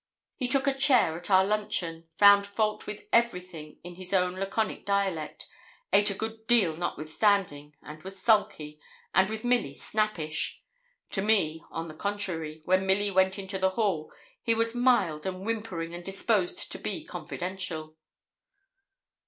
He 0.35 0.47
took 0.47 0.65
a 0.65 0.73
chair 0.73 1.15
at 1.15 1.29
our 1.29 1.45
luncheon, 1.45 2.09
found 2.17 2.47
fault 2.47 2.87
with 2.87 3.07
everything 3.13 3.77
in 3.83 3.97
his 3.97 4.13
own 4.15 4.33
laconic 4.33 4.83
dialect, 4.83 5.47
ate 5.93 6.09
a 6.09 6.15
good 6.15 6.47
deal 6.47 6.75
notwithstanding, 6.75 7.75
and 7.83 8.01
was 8.01 8.19
sulky, 8.19 8.79
and 9.13 9.29
with 9.29 9.45
Milly 9.45 9.75
snappish. 9.75 10.63
To 11.11 11.21
me, 11.21 11.63
on 11.69 11.87
the 11.87 11.93
contrary, 11.93 12.63
when 12.65 12.87
Milly 12.87 13.11
went 13.11 13.37
into 13.37 13.59
the 13.59 13.69
hall, 13.77 14.11
he 14.41 14.55
was 14.55 14.73
mild 14.73 15.27
and 15.27 15.45
whimpering, 15.45 15.93
and 15.93 16.03
disposed 16.03 16.71
to 16.71 16.79
be 16.79 17.03
confidential. 17.05 17.95